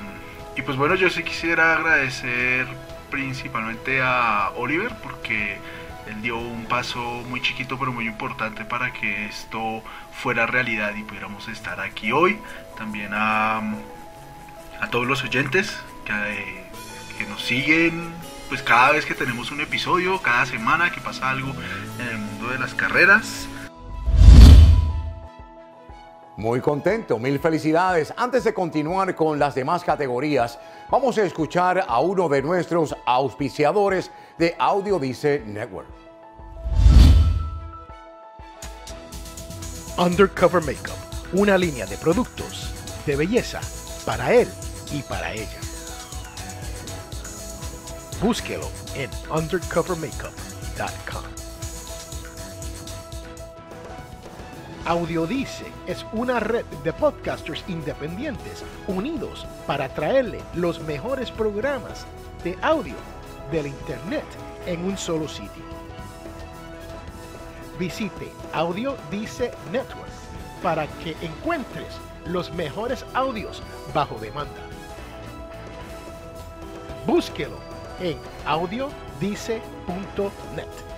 pues 0.65 0.77
bueno, 0.77 0.95
yo 0.95 1.11
sí 1.11 1.23
quisiera 1.23 1.75
agradecer 1.75 2.67
principalmente 3.11 4.01
a 4.03 4.51
Oliver 4.57 4.93
porque 5.03 5.59
él 6.09 6.23
dio 6.23 6.39
un 6.39 6.65
paso 6.65 7.01
muy 7.29 7.41
chiquito 7.41 7.79
pero 7.79 7.93
muy 7.93 8.07
importante 8.07 8.65
para 8.65 8.93
que 8.93 9.27
esto 9.27 9.83
fuera 10.13 10.47
realidad 10.47 10.95
y 10.97 11.03
pudiéramos 11.03 11.49
estar 11.49 11.81
aquí 11.81 12.13
hoy. 12.13 12.39
También 12.79 13.11
a, 13.13 13.59
a 14.81 14.91
todos 14.91 15.07
los 15.07 15.23
oyentes 15.23 15.77
que, 16.05 16.65
que, 17.19 17.27
nos 17.27 17.43
siguen, 17.43 18.11
pues 18.49 18.63
cada 18.63 18.93
vez 18.93 19.05
que 19.05 19.15
tenemos 19.15 19.51
un 19.51 19.61
episodio, 19.61 20.21
cada 20.23 20.47
semana 20.47 20.91
que 20.91 21.01
pasa 21.01 21.31
algo 21.31 21.55
en 21.99 22.09
el 22.09 22.19
mundo 22.19 22.49
de 22.49 22.59
las 22.59 22.75
carreras. 22.75 23.49
Muy 26.37 26.61
contento, 26.61 27.19
mil 27.19 27.39
felicidades. 27.39 28.13
Antes 28.17 28.45
de 28.45 28.53
continuar 28.53 29.15
con 29.15 29.39
las 29.39 29.55
demás 29.55 29.85
categorías, 29.85 30.59
vamos 30.91 31.17
a 31.19 31.23
escuchar 31.23 31.85
a 31.87 32.01
uno 32.01 32.29
de 32.29 32.43
nuestros 32.43 32.97
auspiciadores 33.07 34.11
de 34.39 34.57
Audio 34.59 34.99
Dice 34.99 35.43
Network. 35.47 35.89
Undercover 39.97 40.61
Makeup 40.61 41.15
una 41.35 41.59
línea 41.59 41.85
de 41.87 41.97
productos 41.97 42.71
de 43.07 43.17
belleza 43.17 43.61
para 44.07 44.33
él 44.33 44.49
y 44.93 45.03
para 45.03 45.33
ella. 45.33 45.59
Búsquelo 48.23 48.71
en 48.95 49.11
undercovermakeup.com. 49.31 51.44
Audiodice 54.87 55.65
es 55.87 56.05
una 56.13 56.41
red 56.41 56.67
de 56.83 56.93
podcasters 56.93 57.65
independientes 57.69 58.63
unidos 58.87 59.47
para 59.67 59.89
traerle 59.89 60.43
los 60.55 60.79
mejores 60.83 61.31
programas 61.31 62.05
de 62.43 62.59
audio 62.61 62.95
del 63.51 63.69
Internet 63.69 64.27
en 64.67 64.85
un 64.85 64.99
solo 64.99 65.27
sitio. 65.27 65.65
Visite 67.79 68.31
Audiodice 68.53 69.53
Network 69.73 70.11
para 70.63 70.87
que 71.03 71.17
encuentres 71.23 71.95
los 72.27 72.53
mejores 72.53 73.07
audios 73.15 73.63
bajo 73.95 74.19
demanda. 74.19 74.53
Búsquelo 77.07 77.57
en 78.01 78.19
audiodice.net. 78.45 80.94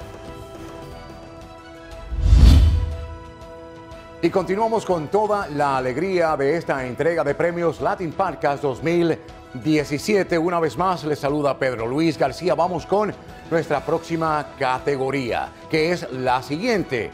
Y 4.27 4.31
continuamos 4.31 4.85
con 4.85 5.07
toda 5.07 5.47
la 5.47 5.77
alegría 5.77 6.37
de 6.37 6.57
esta 6.57 6.85
entrega 6.85 7.23
de 7.23 7.37
premios 7.37 7.81
Latin 7.81 8.11
Podcast 8.11 8.61
2017. 8.61 10.37
Una 10.37 10.59
vez 10.59 10.77
más 10.77 11.05
les 11.05 11.21
saluda 11.21 11.57
Pedro 11.57 11.87
Luis 11.87 12.19
García. 12.19 12.57
Vamos 12.57 12.87
con 12.87 13.15
nuestra 13.53 13.87
próxima 13.87 14.49
categoría, 14.59 15.51
que 15.71 15.93
es 15.93 16.11
la 16.11 16.43
siguiente, 16.43 17.13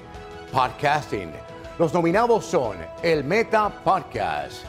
podcasting. 0.51 1.31
Los 1.79 1.93
nominados 1.93 2.47
son 2.47 2.79
el 3.03 3.25
Meta 3.25 3.69
Podcast 3.85 4.65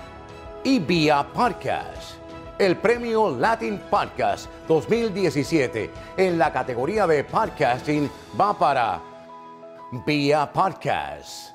y 0.65 0.79
Vía 0.79 1.25
Podcast. 1.33 2.15
El 2.59 2.75
premio 2.75 3.37
Latin 3.37 3.79
Podcast 3.89 4.49
2017 4.67 5.89
en 6.17 6.37
la 6.37 6.51
categoría 6.51 7.07
de 7.07 7.23
podcasting 7.23 8.11
va 8.37 8.53
para 8.59 9.01
Vía 10.05 10.51
Podcast. 10.51 11.52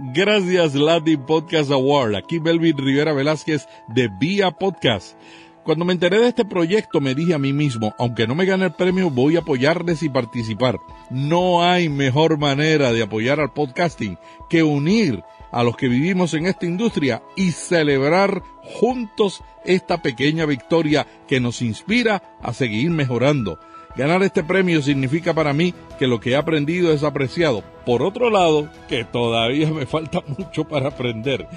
Gracias 0.00 0.76
Latin 0.76 1.26
Podcast 1.26 1.72
Award. 1.72 2.14
Aquí 2.14 2.38
Melvin 2.38 2.78
Rivera 2.78 3.12
Velázquez 3.12 3.66
de 3.88 4.06
Vía 4.06 4.52
Podcast. 4.52 5.18
Cuando 5.64 5.84
me 5.84 5.92
enteré 5.92 6.20
de 6.20 6.28
este 6.28 6.44
proyecto 6.44 7.00
me 7.00 7.16
dije 7.16 7.34
a 7.34 7.38
mí 7.38 7.52
mismo, 7.52 7.92
aunque 7.98 8.28
no 8.28 8.36
me 8.36 8.44
gane 8.44 8.66
el 8.66 8.72
premio, 8.72 9.10
voy 9.10 9.34
a 9.34 9.40
apoyarles 9.40 10.04
y 10.04 10.08
participar. 10.08 10.78
No 11.10 11.64
hay 11.64 11.88
mejor 11.88 12.38
manera 12.38 12.92
de 12.92 13.02
apoyar 13.02 13.40
al 13.40 13.52
podcasting 13.52 14.16
que 14.48 14.62
unir 14.62 15.24
a 15.50 15.64
los 15.64 15.76
que 15.76 15.88
vivimos 15.88 16.32
en 16.34 16.46
esta 16.46 16.64
industria 16.64 17.24
y 17.34 17.50
celebrar 17.50 18.40
juntos 18.62 19.42
esta 19.64 20.00
pequeña 20.00 20.46
victoria 20.46 21.08
que 21.26 21.40
nos 21.40 21.60
inspira 21.60 22.36
a 22.40 22.52
seguir 22.52 22.90
mejorando. 22.90 23.58
Ganar 23.98 24.22
este 24.22 24.44
premio 24.44 24.80
significa 24.80 25.34
para 25.34 25.52
mí 25.52 25.74
que 25.98 26.06
lo 26.06 26.20
que 26.20 26.30
he 26.30 26.36
aprendido 26.36 26.92
es 26.92 27.02
apreciado. 27.02 27.64
Por 27.84 28.04
otro 28.04 28.30
lado, 28.30 28.68
que 28.88 29.04
todavía 29.04 29.68
me 29.72 29.86
falta 29.86 30.22
mucho 30.38 30.62
para 30.62 30.90
aprender. 30.90 31.48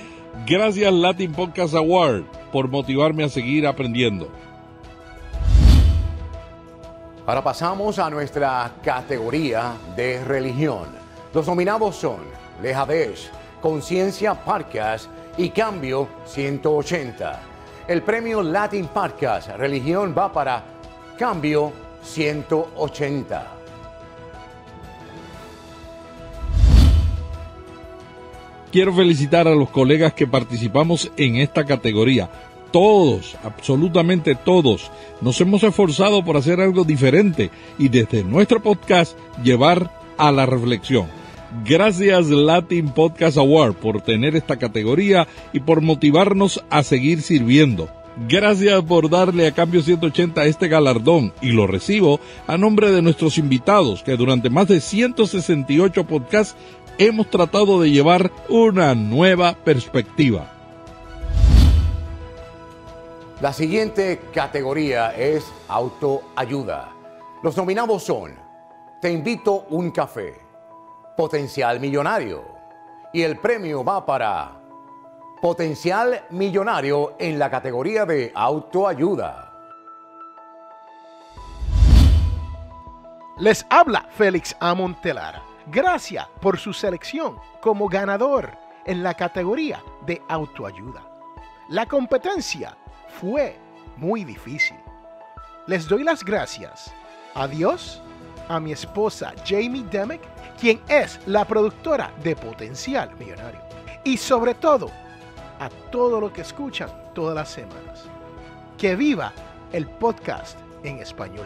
Gracias 0.48 0.92
Latin 0.92 1.34
Podcast 1.34 1.76
Award 1.76 2.24
por 2.52 2.68
motivarme 2.68 3.24
a 3.24 3.30
seguir 3.30 3.68
aprendiendo. 3.68 4.28
Ahora 7.28 7.44
pasamos 7.44 8.00
a 8.00 8.10
nuestra 8.10 8.72
categoría 8.84 9.74
de 9.96 10.24
religión. 10.24 10.88
Los 11.36 11.46
nominados 11.46 11.96
son 11.96 12.22
Lejadesh, 12.64 13.30
Conciencia 13.62 14.34
Podcast 14.34 15.12
y 15.38 15.50
Cambio 15.50 16.08
180. 16.26 17.40
El 17.88 18.02
premio 18.02 18.42
Latin 18.42 18.88
Podcast 18.88 19.50
Religión 19.50 20.16
va 20.18 20.34
para 20.34 20.64
Cambio 21.20 21.91
180. 22.04 23.58
Quiero 28.72 28.94
felicitar 28.94 29.48
a 29.50 29.56
los 29.56 29.70
colegas 29.70 30.14
que 30.14 30.28
participamos 30.28 31.12
en 31.18 31.36
esta 31.36 31.66
categoría. 31.66 32.30
Todos, 32.72 33.36
absolutamente 33.44 34.34
todos, 34.34 34.90
nos 35.20 35.42
hemos 35.42 35.62
esforzado 35.64 36.24
por 36.24 36.38
hacer 36.38 36.62
algo 36.62 36.86
diferente 36.86 37.52
y 37.78 37.90
desde 37.90 38.24
nuestro 38.24 38.64
podcast 38.64 39.18
llevar 39.44 39.92
a 40.18 40.32
la 40.32 40.46
reflexión. 40.46 41.08
Gracias 41.66 42.28
Latin 42.28 42.92
Podcast 42.92 43.38
Award 43.38 43.74
por 43.74 44.02
tener 44.02 44.38
esta 44.38 44.56
categoría 44.56 45.28
y 45.52 45.60
por 45.60 45.82
motivarnos 45.82 46.64
a 46.70 46.82
seguir 46.84 47.22
sirviendo. 47.22 47.90
Gracias 48.18 48.84
por 48.84 49.10
darle 49.10 49.48
a 49.48 49.54
Cambio 49.54 49.82
180 49.82 50.44
este 50.46 50.68
galardón 50.68 51.34
y 51.42 51.52
lo 51.52 51.66
recibo 51.66 52.20
a 52.46 52.58
nombre 52.58 52.92
de 52.92 53.02
nuestros 53.02 53.38
invitados 53.38 54.04
que 54.04 54.18
durante 54.18 54.50
más 54.50 54.68
de 54.68 54.82
168 54.82 56.06
podcasts 56.06 56.56
hemos 56.98 57.30
tratado 57.30 57.80
de 57.80 57.90
llevar 57.90 58.32
una 58.50 58.94
nueva 58.96 59.54
perspectiva. 59.54 60.52
La 63.40 63.54
siguiente 63.54 64.20
categoría 64.34 65.16
es 65.16 65.46
autoayuda. 65.68 66.92
Los 67.42 67.58
nominados 67.58 68.04
son 68.04 68.36
Te 69.02 69.12
invito 69.12 69.66
un 69.70 69.90
café, 69.90 70.36
Potencial 71.18 71.80
Millonario 71.80 72.44
y 73.14 73.24
el 73.24 73.38
premio 73.38 73.84
va 73.84 74.06
para 74.06 74.61
Potencial 75.42 76.24
Millonario 76.30 77.16
en 77.18 77.40
la 77.40 77.50
categoría 77.50 78.06
de 78.06 78.32
autoayuda. 78.36 79.52
Les 83.40 83.66
habla 83.72 84.08
Félix 84.12 84.56
Amontelara. 84.60 85.42
Gracias 85.66 86.28
por 86.42 86.60
su 86.60 86.74
selección 86.74 87.40
como 87.60 87.88
ganador 87.88 88.56
en 88.86 89.02
la 89.02 89.16
categoría 89.16 89.82
de 90.06 90.22
autoayuda. 90.30 91.02
La 91.70 91.88
competencia 91.88 92.78
fue 93.20 93.58
muy 93.98 94.24
difícil. 94.24 94.78
Les 95.66 95.88
doy 95.88 96.04
las 96.04 96.24
gracias 96.24 96.94
a 97.34 97.48
Dios, 97.48 98.00
a 98.48 98.60
mi 98.60 98.74
esposa 98.74 99.34
Jamie 99.44 99.86
Demick, 99.90 100.22
quien 100.60 100.80
es 100.88 101.20
la 101.26 101.46
productora 101.46 102.12
de 102.24 102.36
Potencial 102.36 103.10
Millonario, 103.18 103.60
y 104.04 104.18
sobre 104.18 104.54
todo 104.54 104.92
a 105.62 105.70
todo 105.70 106.20
lo 106.20 106.34
que 106.34 106.42
escuchan 106.42 106.90
todas 107.14 107.36
las 107.36 107.50
semanas. 107.50 108.06
Que 108.80 108.96
viva 108.96 109.32
el 109.72 109.88
podcast 109.88 110.58
en 110.84 110.98
español. 110.98 111.46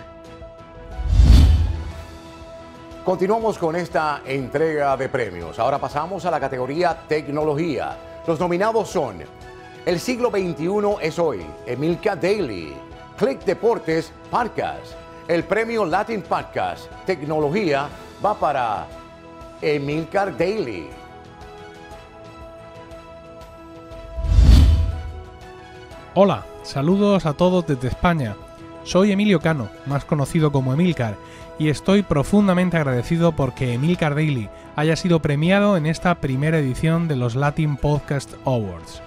Continuamos 3.04 3.58
con 3.58 3.76
esta 3.76 4.22
entrega 4.26 4.96
de 4.96 5.10
premios. 5.10 5.60
Ahora 5.60 5.80
pasamos 5.80 6.26
a 6.26 6.32
la 6.32 6.40
categoría 6.40 6.98
tecnología. 7.10 7.98
Los 8.26 8.40
nominados 8.40 8.90
son 8.90 9.18
El 9.86 10.00
siglo 10.00 10.32
XXI 10.32 10.96
es 11.02 11.20
hoy, 11.20 11.46
Emilka 11.66 12.16
Daily, 12.16 12.74
Click 13.18 13.44
Deportes 13.44 14.14
Podcast. 14.32 14.94
El 15.28 15.44
premio 15.44 15.86
Latin 15.86 16.22
Podcast 16.22 16.90
Tecnología 17.06 17.90
va 18.24 18.34
para 18.34 18.88
Emilcar 19.62 20.38
Daily. 20.38 21.05
Hola, 26.18 26.46
saludos 26.64 27.26
a 27.26 27.34
todos 27.34 27.68
desde 27.68 27.90
España. 27.90 28.38
Soy 28.86 29.12
Emilio 29.12 29.42
Cano, 29.42 29.68
más 29.86 30.06
conocido 30.06 30.50
como 30.50 30.72
Emilcar, 30.72 31.18
y 31.60 31.68
estoy 31.68 32.04
profundamente 32.04 32.78
agradecido 32.78 33.34
porque 33.34 33.74
Emilcar 33.74 34.16
Daily 34.16 34.48
haya 34.78 34.96
sido 34.96 35.22
premiado 35.22 35.76
en 35.76 35.86
esta 35.86 36.16
primera 36.16 36.58
edición 36.58 37.10
de 37.10 37.18
los 37.18 37.36
Latin 37.36 37.76
Podcast 37.76 38.34
Awards. 38.46 39.02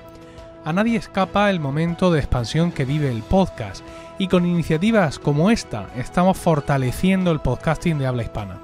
A 0.66 0.74
nadie 0.74 0.98
escapa 0.98 1.48
el 1.48 1.60
momento 1.60 2.10
de 2.10 2.18
expansión 2.18 2.72
que 2.72 2.84
vive 2.84 3.10
el 3.10 3.22
podcast, 3.22 3.82
y 4.18 4.28
con 4.28 4.44
iniciativas 4.44 5.18
como 5.18 5.50
esta 5.50 5.86
estamos 5.96 6.36
fortaleciendo 6.36 7.30
el 7.30 7.40
podcasting 7.40 7.98
de 7.98 8.06
habla 8.06 8.24
hispana. 8.24 8.58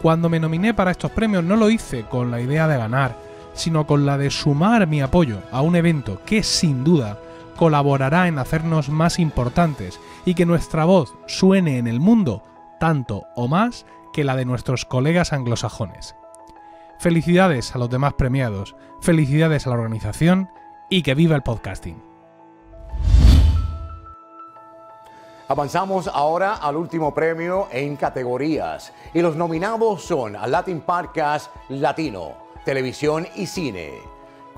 Cuando 0.00 0.30
me 0.30 0.40
nominé 0.40 0.72
para 0.72 0.92
estos 0.92 1.10
premios 1.10 1.44
no 1.44 1.56
lo 1.56 1.68
hice 1.68 2.04
con 2.04 2.30
la 2.30 2.40
idea 2.40 2.68
de 2.68 2.78
ganar, 2.78 3.14
sino 3.52 3.86
con 3.86 4.06
la 4.06 4.16
de 4.16 4.30
sumar 4.30 4.86
mi 4.86 5.02
apoyo 5.02 5.40
a 5.52 5.60
un 5.60 5.76
evento 5.76 6.22
que 6.24 6.42
sin 6.42 6.82
duda 6.82 7.18
colaborará 7.56 8.28
en 8.28 8.38
hacernos 8.38 8.88
más 8.88 9.18
importantes 9.18 9.98
y 10.24 10.34
que 10.34 10.46
nuestra 10.46 10.84
voz 10.84 11.14
suene 11.26 11.78
en 11.78 11.86
el 11.86 12.00
mundo 12.00 12.42
tanto 12.78 13.24
o 13.34 13.48
más 13.48 13.86
que 14.12 14.24
la 14.24 14.36
de 14.36 14.44
nuestros 14.44 14.84
colegas 14.84 15.32
anglosajones. 15.32 16.14
Felicidades 16.98 17.74
a 17.74 17.78
los 17.78 17.90
demás 17.90 18.14
premiados, 18.14 18.76
felicidades 19.00 19.66
a 19.66 19.70
la 19.70 19.76
organización 19.76 20.48
y 20.88 21.02
que 21.02 21.14
viva 21.14 21.36
el 21.36 21.42
podcasting. 21.42 22.02
Avanzamos 25.48 26.08
ahora 26.08 26.54
al 26.54 26.76
último 26.76 27.14
premio 27.14 27.68
en 27.70 27.94
categorías 27.96 28.92
y 29.14 29.22
los 29.22 29.36
nominados 29.36 30.02
son 30.02 30.34
al 30.34 30.50
Latin 30.50 30.80
Podcast 30.80 31.54
Latino, 31.68 32.32
Televisión 32.64 33.28
y 33.36 33.46
Cine, 33.46 34.00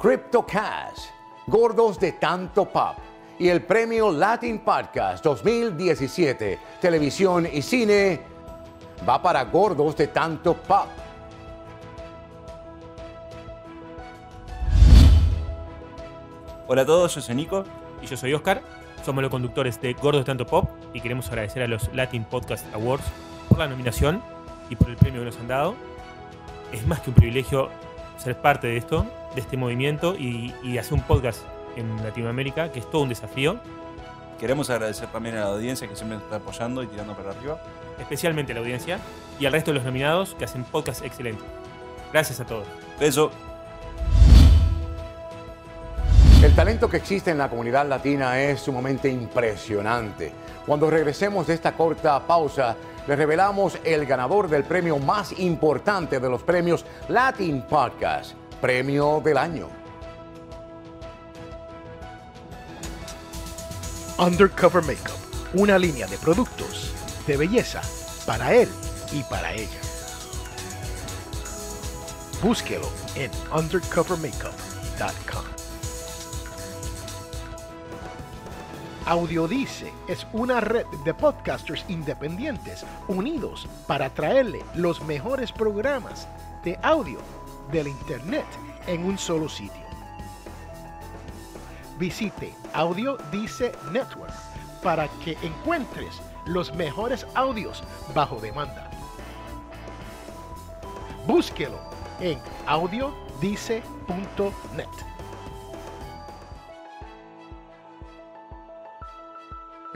CryptoCast, 0.00 1.10
Gordos 1.48 1.98
de 1.98 2.12
Tanto 2.12 2.66
Pop 2.66 2.98
y 3.38 3.48
el 3.48 3.62
premio 3.62 4.12
Latin 4.12 4.58
Podcast 4.58 5.24
2017, 5.24 6.58
Televisión 6.78 7.48
y 7.50 7.62
Cine 7.62 8.20
va 9.08 9.22
para 9.22 9.44
Gordos 9.44 9.96
de 9.96 10.08
Tanto 10.08 10.54
Pop. 10.54 10.88
Hola 16.66 16.82
a 16.82 16.86
todos, 16.86 17.14
yo 17.14 17.22
soy 17.22 17.34
Nico 17.34 17.64
y 18.02 18.06
yo 18.06 18.18
soy 18.18 18.34
Oscar. 18.34 18.60
Somos 19.02 19.22
los 19.22 19.30
conductores 19.30 19.80
de 19.80 19.94
Gordos 19.94 20.26
Tanto 20.26 20.44
Pop 20.44 20.68
y 20.92 21.00
queremos 21.00 21.28
agradecer 21.28 21.62
a 21.62 21.66
los 21.66 21.90
Latin 21.94 22.24
Podcast 22.24 22.66
Awards 22.74 23.06
por 23.48 23.58
la 23.58 23.68
nominación 23.68 24.22
y 24.68 24.76
por 24.76 24.90
el 24.90 24.96
premio 24.96 25.22
que 25.22 25.26
nos 25.26 25.38
han 25.38 25.48
dado. 25.48 25.74
Es 26.72 26.86
más 26.86 27.00
que 27.00 27.08
un 27.08 27.16
privilegio 27.16 27.70
ser 28.18 28.36
parte 28.36 28.66
de 28.66 28.76
esto, 28.76 29.06
de 29.34 29.40
este 29.40 29.56
movimiento 29.56 30.14
y, 30.16 30.54
y 30.62 30.78
hacer 30.78 30.94
un 30.94 31.02
podcast 31.02 31.42
en 31.76 32.02
Latinoamérica, 32.02 32.70
que 32.72 32.80
es 32.80 32.90
todo 32.90 33.02
un 33.02 33.08
desafío. 33.08 33.58
Queremos 34.38 34.70
agradecer 34.70 35.08
también 35.08 35.36
a 35.36 35.40
la 35.40 35.46
audiencia 35.46 35.88
que 35.88 35.96
siempre 35.96 36.16
nos 36.16 36.24
está 36.24 36.36
apoyando 36.36 36.82
y 36.82 36.86
tirando 36.86 37.14
para 37.14 37.30
arriba. 37.30 37.60
Especialmente 37.98 38.52
a 38.52 38.54
la 38.54 38.60
audiencia 38.60 38.98
y 39.40 39.46
al 39.46 39.52
resto 39.52 39.72
de 39.72 39.76
los 39.76 39.84
nominados 39.84 40.34
que 40.34 40.44
hacen 40.44 40.64
podcast 40.64 41.04
excelente. 41.04 41.42
Gracias 42.12 42.40
a 42.40 42.46
todos. 42.46 42.66
Beso. 43.00 43.30
El 46.42 46.54
talento 46.54 46.88
que 46.88 46.98
existe 46.98 47.32
en 47.32 47.38
la 47.38 47.50
comunidad 47.50 47.88
latina 47.88 48.40
es 48.40 48.60
sumamente 48.60 49.08
impresionante. 49.08 50.32
Cuando 50.64 50.88
regresemos 50.88 51.48
de 51.48 51.54
esta 51.54 51.72
corta 51.72 52.24
pausa, 52.24 52.76
les 53.08 53.16
revelamos 53.16 53.78
el 53.84 54.04
ganador 54.04 54.50
del 54.50 54.64
premio 54.64 54.98
más 54.98 55.32
importante 55.38 56.20
de 56.20 56.28
los 56.28 56.42
premios 56.42 56.84
Latin 57.08 57.62
Podcast, 57.62 58.34
Premio 58.60 59.22
del 59.24 59.38
Año. 59.38 59.70
Undercover 64.18 64.82
Makeup, 64.82 65.16
una 65.54 65.78
línea 65.78 66.06
de 66.06 66.18
productos 66.18 66.92
de 67.26 67.38
belleza 67.38 67.80
para 68.26 68.54
él 68.54 68.68
y 69.12 69.22
para 69.22 69.54
ella. 69.54 69.80
Búsquelo 72.42 72.90
en 73.14 73.30
undercovermakeup.com. 73.56 75.57
Audiodice 79.08 79.90
es 80.06 80.26
una 80.34 80.60
red 80.60 80.84
de 81.02 81.14
podcasters 81.14 81.82
independientes 81.88 82.84
unidos 83.08 83.66
para 83.86 84.10
traerle 84.10 84.62
los 84.74 85.02
mejores 85.02 85.50
programas 85.50 86.28
de 86.62 86.78
audio 86.82 87.18
del 87.72 87.88
Internet 87.88 88.44
en 88.86 89.06
un 89.06 89.16
solo 89.16 89.48
sitio. 89.48 89.80
Visite 91.98 92.54
Audiodice 92.74 93.72
Network 93.90 94.34
para 94.82 95.08
que 95.24 95.38
encuentres 95.42 96.20
los 96.44 96.74
mejores 96.74 97.26
audios 97.34 97.82
bajo 98.14 98.38
demanda. 98.42 98.90
Búsquelo 101.26 101.78
en 102.20 102.38
audiodice.net. 102.66 103.88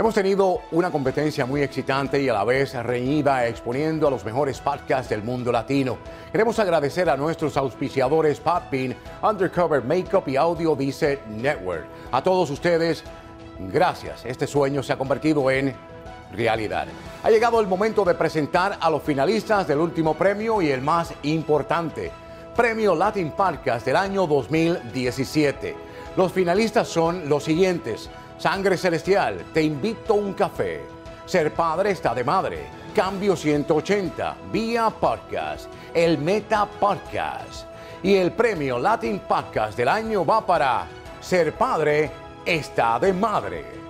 Hemos 0.02 0.16
tenido 0.16 0.62
una 0.72 0.90
competencia 0.90 1.46
muy 1.46 1.62
excitante 1.62 2.20
y 2.20 2.28
a 2.28 2.32
la 2.32 2.42
vez 2.42 2.74
reñida 2.74 3.46
exponiendo 3.46 4.08
a 4.08 4.10
los 4.10 4.24
mejores 4.24 4.58
podcasts 4.58 5.08
del 5.08 5.22
mundo 5.22 5.52
latino. 5.52 5.96
Queremos 6.32 6.58
agradecer 6.58 7.08
a 7.08 7.16
nuestros 7.16 7.56
auspiciadores 7.56 8.40
Podbean, 8.40 8.96
Undercover 9.22 9.84
Makeup 9.84 10.26
y 10.26 10.34
Audio 10.34 10.74
Dice 10.74 11.20
Network. 11.28 11.84
A 12.10 12.20
todos 12.20 12.50
ustedes, 12.50 13.04
gracias. 13.72 14.24
Este 14.24 14.48
sueño 14.48 14.82
se 14.82 14.92
ha 14.92 14.98
convertido 14.98 15.48
en 15.52 15.72
realidad. 16.32 16.88
Ha 17.22 17.30
llegado 17.30 17.60
el 17.60 17.68
momento 17.68 18.04
de 18.04 18.14
presentar 18.14 18.78
a 18.80 18.90
los 18.90 19.04
finalistas 19.04 19.68
del 19.68 19.78
último 19.78 20.14
premio 20.14 20.60
y 20.60 20.72
el 20.72 20.82
más 20.82 21.14
importante, 21.22 22.10
Premio 22.56 22.96
Latin 22.96 23.30
Podcast 23.30 23.86
del 23.86 23.94
año 23.94 24.26
2017. 24.26 25.76
Los 26.16 26.32
finalistas 26.32 26.88
son 26.88 27.28
los 27.28 27.44
siguientes. 27.44 28.10
Sangre 28.42 28.76
Celestial, 28.76 29.44
te 29.54 29.62
invito 29.62 30.14
a 30.14 30.16
un 30.16 30.32
café. 30.32 30.80
Ser 31.26 31.54
padre 31.54 31.92
está 31.92 32.12
de 32.12 32.24
madre. 32.24 32.66
Cambio 32.92 33.36
180, 33.36 34.36
vía 34.50 34.90
podcast. 34.90 35.72
El 35.94 36.18
Meta 36.18 36.66
Podcast. 36.66 37.68
Y 38.02 38.16
el 38.16 38.32
premio 38.32 38.80
Latin 38.80 39.20
Podcast 39.20 39.76
del 39.76 39.86
año 39.86 40.26
va 40.26 40.44
para 40.44 40.88
Ser 41.20 41.52
padre 41.52 42.10
está 42.44 42.98
de 42.98 43.12
madre. 43.12 43.81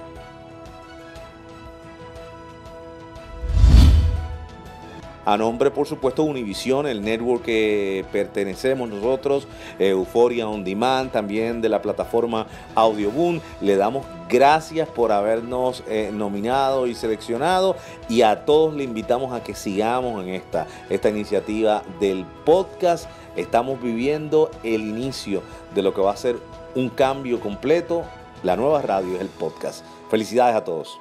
A 5.24 5.36
nombre, 5.36 5.70
por 5.70 5.86
supuesto, 5.86 6.24
Univision, 6.24 6.86
el 6.86 7.02
network 7.02 7.44
que 7.44 8.04
pertenecemos 8.10 8.88
nosotros, 8.88 9.46
Euphoria 9.78 10.48
On 10.48 10.64
Demand, 10.64 11.12
también 11.12 11.60
de 11.60 11.68
la 11.68 11.80
plataforma 11.80 12.46
Audioboom, 12.74 13.40
le 13.60 13.76
damos 13.76 14.04
gracias 14.28 14.88
por 14.88 15.12
habernos 15.12 15.84
eh, 15.86 16.10
nominado 16.12 16.86
y 16.86 16.94
seleccionado 16.94 17.76
y 18.08 18.22
a 18.22 18.44
todos 18.44 18.74
le 18.74 18.82
invitamos 18.82 19.32
a 19.32 19.44
que 19.44 19.54
sigamos 19.54 20.24
en 20.24 20.30
esta, 20.30 20.66
esta 20.90 21.10
iniciativa 21.10 21.82
del 22.00 22.24
podcast. 22.44 23.08
Estamos 23.36 23.80
viviendo 23.80 24.50
el 24.62 24.80
inicio 24.82 25.42
de 25.74 25.82
lo 25.82 25.94
que 25.94 26.00
va 26.00 26.12
a 26.12 26.16
ser 26.16 26.36
un 26.74 26.88
cambio 26.88 27.40
completo. 27.40 28.04
La 28.42 28.56
nueva 28.56 28.82
radio 28.82 29.14
es 29.14 29.20
el 29.20 29.28
podcast. 29.28 29.84
Felicidades 30.10 30.56
a 30.56 30.64
todos. 30.64 30.98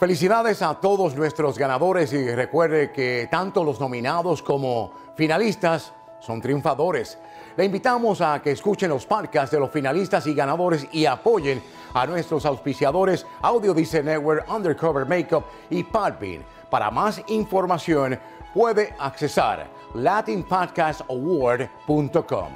Felicidades 0.00 0.62
a 0.62 0.80
todos 0.80 1.14
nuestros 1.14 1.56
ganadores 1.58 2.12
y 2.14 2.34
recuerde 2.34 2.90
que 2.90 3.28
tanto 3.30 3.62
los 3.62 3.78
nominados 3.78 4.42
como 4.42 4.92
finalistas 5.14 5.92
son 6.20 6.40
triunfadores. 6.40 7.18
Le 7.54 7.66
invitamos 7.66 8.22
a 8.22 8.40
que 8.40 8.52
escuchen 8.52 8.88
los 8.88 9.04
podcasts 9.04 9.50
de 9.50 9.60
los 9.60 9.70
finalistas 9.70 10.26
y 10.26 10.32
ganadores 10.32 10.88
y 10.90 11.04
apoyen 11.04 11.62
a 11.92 12.06
nuestros 12.06 12.46
auspiciadores 12.46 13.26
Audio 13.42 13.74
Dice 13.74 14.02
Network, 14.02 14.50
Undercover 14.50 15.04
Makeup 15.04 15.44
y 15.68 15.84
Podbean. 15.84 16.46
Para 16.70 16.90
más 16.90 17.20
información 17.26 18.18
puede 18.54 18.94
accesar 18.98 19.68
latinpodcastaward.com. 19.92 22.48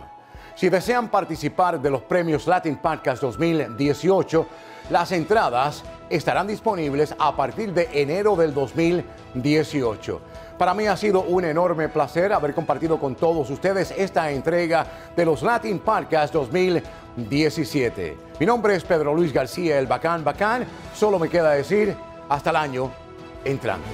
Si 0.55 0.71
desean 0.71 1.11
participar 1.11 1.79
de 1.79 1.91
los 1.91 2.01
premios 2.01 2.47
Latin 2.47 2.77
Podcast 2.77 3.21
2018, 3.21 4.47
las 4.89 5.13
entradas 5.13 5.85
estarán 6.11 6.47
disponibles 6.47 7.15
a 7.19 7.37
partir 7.37 7.73
de 7.73 7.89
enero 7.93 8.37
del 8.37 8.55
2018. 8.55 10.21
Para 10.59 10.75
mí 10.75 10.87
ha 10.87 10.97
sido 10.97 11.23
un 11.23 11.45
enorme 11.45 11.89
placer 11.89 12.33
haber 12.33 12.55
compartido 12.55 13.01
con 13.01 13.17
todos 13.17 13.51
ustedes 13.51 13.93
esta 13.97 14.31
entrega 14.31 14.87
de 15.17 15.25
los 15.25 15.43
Latin 15.43 15.81
Podcast 15.81 16.33
2017. 16.33 18.17
Mi 18.39 18.47
nombre 18.47 18.77
es 18.77 18.85
Pedro 18.85 19.15
Luis 19.15 19.33
García, 19.33 19.79
el 19.79 19.87
Bacán 19.87 20.23
Bacán. 20.23 20.65
Solo 20.95 21.19
me 21.19 21.29
queda 21.29 21.51
decir 21.51 21.97
hasta 22.29 22.51
el 22.51 22.57
año 22.57 22.91
entrante. 23.45 23.89